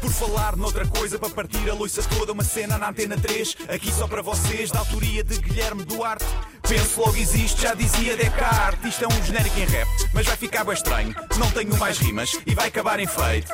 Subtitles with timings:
[0.00, 3.90] Por falar noutra coisa, para partir a loiça toda, uma cena na antena 3, aqui
[3.92, 6.24] só para vocês, da autoria de Guilherme Duarte.
[6.62, 8.90] Penso logo existe, já dizia Descartes.
[8.90, 11.14] Isto é um genérico em rap, mas vai ficar bem estranho.
[11.38, 13.52] Não tenho mais rimas e vai acabar em feito.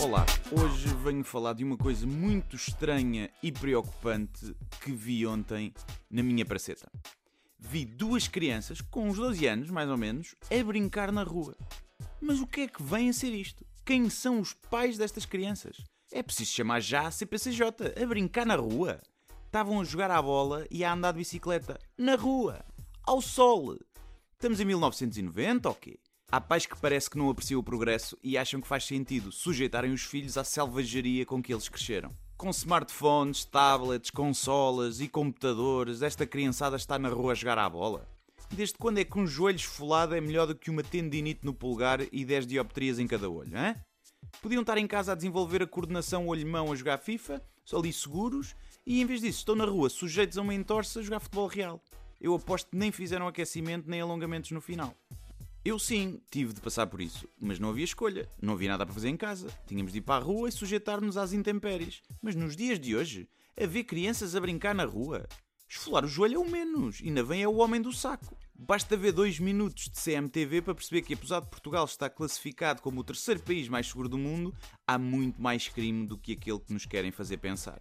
[0.00, 5.72] Olá, hoje venho falar de uma coisa muito estranha e preocupante que vi ontem
[6.10, 6.90] na minha praceta.
[7.58, 11.56] Vi duas crianças, com uns 12 anos mais ou menos, a brincar na rua.
[12.20, 13.66] Mas o que é que vem a ser isto?
[13.84, 15.76] Quem são os pais destas crianças?
[16.12, 19.00] É preciso chamar já a CPCJ a brincar na rua.
[19.46, 21.78] Estavam a jogar à bola e a andar de bicicleta.
[21.96, 22.64] Na rua.
[23.02, 23.76] Ao sol.
[24.32, 25.98] Estamos em 1990 ou quê?
[26.30, 29.92] Há pais que parece que não apreciam o progresso e acham que faz sentido sujeitarem
[29.92, 32.14] os filhos à selvageria com que eles cresceram.
[32.38, 38.08] Com smartphones, tablets, consolas e computadores, esta criançada está na rua a jogar à bola.
[38.52, 41.98] Desde quando é que um joelho esfolado é melhor do que uma tendinite no pulgar
[42.12, 43.74] e 10 dioptrias em cada olho, hein?
[44.40, 48.54] Podiam estar em casa a desenvolver a coordenação olho-mão a jogar FIFA, ali seguros,
[48.86, 51.82] e em vez disso estão na rua sujeitos a uma entorse a jogar futebol real.
[52.20, 54.94] Eu aposto que nem fizeram aquecimento nem alongamentos no final.
[55.64, 58.94] Eu sim, tive de passar por isso, mas não havia escolha, não havia nada para
[58.94, 59.48] fazer em casa.
[59.66, 62.00] Tínhamos de ir para a rua e sujeitar-nos às intempéries.
[62.22, 63.28] Mas nos dias de hoje,
[63.60, 65.26] haver crianças a brincar na rua.
[65.68, 68.38] Esfolar o joelho é o menos, ainda vem é o homem do saco.
[68.60, 73.00] Basta ver dois minutos de CMTV para perceber que, apesar de Portugal estar classificado como
[73.00, 74.54] o terceiro país mais seguro do mundo,
[74.86, 77.80] há muito mais crime do que aquele que nos querem fazer pensar.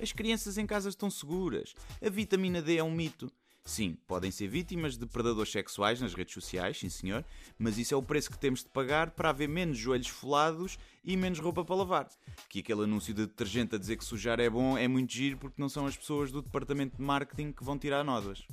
[0.00, 1.74] As crianças em casa estão seguras.
[2.04, 3.30] A vitamina D é um mito.
[3.64, 7.24] Sim, podem ser vítimas de predadores sexuais nas redes sociais, sim senhor,
[7.56, 11.16] mas isso é o preço que temos de pagar para haver menos joelhos folados e
[11.16, 12.08] menos roupa para lavar.
[12.48, 15.62] Que aquele anúncio de detergente a dizer que sujar é bom é muito giro porque
[15.62, 18.44] não são as pessoas do departamento de marketing que vão tirar nódoas.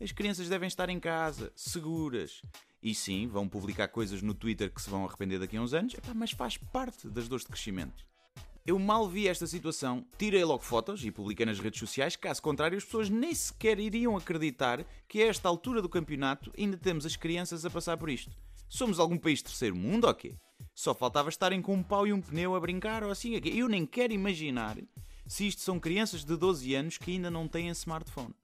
[0.00, 2.40] As crianças devem estar em casa, seguras.
[2.80, 5.96] E sim, vão publicar coisas no Twitter que se vão arrepender daqui a uns anos,
[6.14, 8.06] mas faz parte das dores de crescimento.
[8.66, 12.76] Eu mal vi esta situação, tirei logo fotos e publiquei nas redes sociais, caso contrário,
[12.76, 17.14] as pessoas nem sequer iriam acreditar que a esta altura do campeonato ainda temos as
[17.14, 18.32] crianças a passar por isto.
[18.68, 20.34] Somos algum país terceiro mundo ou quê?
[20.74, 23.40] Só faltava estarem com um pau e um pneu a brincar ou assim.
[23.44, 24.76] Eu nem quero imaginar
[25.28, 28.34] se isto são crianças de 12 anos que ainda não têm smartphone.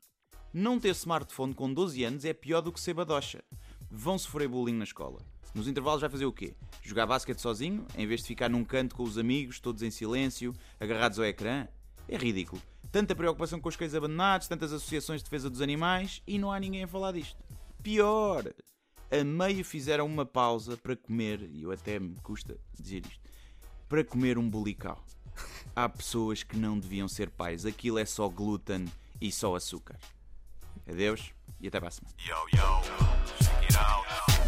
[0.54, 3.42] Não ter smartphone com 12 anos é pior do que ser badocha.
[3.90, 5.20] Vão sofrer bullying na escola.
[5.54, 6.54] Nos intervalos vai fazer o quê?
[6.82, 10.54] Jogar basquete sozinho, em vez de ficar num canto com os amigos, todos em silêncio,
[10.80, 11.68] agarrados ao ecrã?
[12.08, 12.60] É ridículo.
[12.90, 16.58] Tanta preocupação com os cães abandonados, tantas associações de defesa dos animais e não há
[16.58, 17.36] ninguém a falar disto.
[17.82, 18.52] Pior!
[19.10, 23.20] A meio fizeram uma pausa para comer, e eu até me custa dizer isto,
[23.88, 25.04] para comer um bulical.
[25.76, 28.86] Há pessoas que não deviam ser pais, aquilo é só glúten
[29.20, 29.98] e só açúcar.
[30.88, 32.14] Adeus e até para a semana.